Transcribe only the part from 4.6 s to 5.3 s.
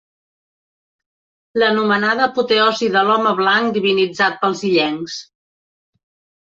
illencs.